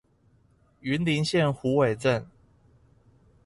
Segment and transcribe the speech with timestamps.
[0.81, 2.25] 雲林縣虎尾鎮